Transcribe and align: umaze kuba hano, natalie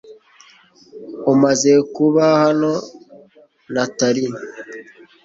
umaze 1.33 1.71
kuba 1.95 2.23
hano, 2.43 2.71
natalie 3.73 4.31